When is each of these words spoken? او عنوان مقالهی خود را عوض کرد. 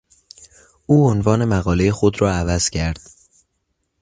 او 0.85 1.09
عنوان 1.09 1.45
مقالهی 1.45 1.91
خود 1.91 2.21
را 2.21 2.31
عوض 2.31 2.69
کرد. 2.69 3.01